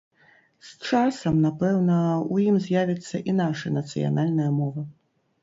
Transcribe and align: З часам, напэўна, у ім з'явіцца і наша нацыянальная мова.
З 0.69 0.87
часам, 0.87 1.35
напэўна, 1.47 1.97
у 2.37 2.41
ім 2.47 2.57
з'явіцца 2.65 3.15
і 3.31 3.37
наша 3.43 3.75
нацыянальная 3.77 4.51
мова. 4.59 4.89